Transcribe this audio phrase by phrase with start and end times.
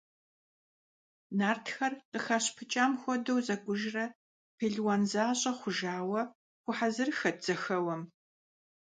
[1.37, 4.05] Нартхэр, къыхащыпыкӀам хуэдэу зэкӀужрэ
[4.57, 6.21] пелуан защӀэ хъужауэ,
[6.63, 8.01] хуэхьэзырыххэт зэхэуэм.